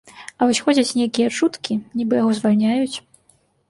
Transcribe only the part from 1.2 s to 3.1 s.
чуткі, нібы яго звальняюць.